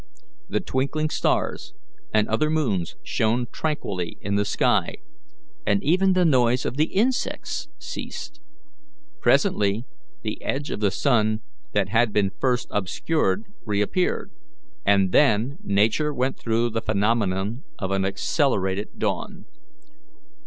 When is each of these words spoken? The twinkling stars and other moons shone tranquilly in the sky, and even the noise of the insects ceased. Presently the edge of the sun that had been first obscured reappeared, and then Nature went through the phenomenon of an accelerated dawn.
The 0.49 0.59
twinkling 0.59 1.11
stars 1.11 1.75
and 2.11 2.27
other 2.27 2.49
moons 2.49 2.95
shone 3.03 3.45
tranquilly 3.51 4.17
in 4.19 4.33
the 4.33 4.45
sky, 4.45 4.95
and 5.63 5.83
even 5.83 6.13
the 6.13 6.25
noise 6.25 6.65
of 6.65 6.75
the 6.75 6.85
insects 6.85 7.67
ceased. 7.77 8.41
Presently 9.19 9.85
the 10.23 10.41
edge 10.43 10.71
of 10.71 10.79
the 10.79 10.89
sun 10.89 11.41
that 11.73 11.89
had 11.89 12.11
been 12.11 12.31
first 12.39 12.67
obscured 12.71 13.43
reappeared, 13.63 14.31
and 14.83 15.11
then 15.11 15.59
Nature 15.61 16.11
went 16.15 16.35
through 16.39 16.71
the 16.71 16.81
phenomenon 16.81 17.63
of 17.77 17.91
an 17.91 18.03
accelerated 18.03 18.97
dawn. 18.97 19.45